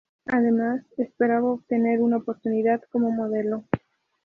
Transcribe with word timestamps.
Además, 0.25 0.81
esperaba 0.97 1.51
obtener 1.51 2.01
una 2.01 2.17
oportunidad 2.17 2.81
como 2.91 3.11
modelo. 3.11 3.65